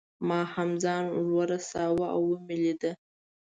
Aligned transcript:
ما 0.27 0.41
هم 0.53 0.69
ځان 0.83 1.05
ورساوه 1.35 2.07
او 2.15 2.23
مې 2.45 2.55
لیده. 2.63 2.91